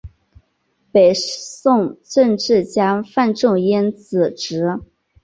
[0.91, 4.79] 北宋政治家范仲淹子侄。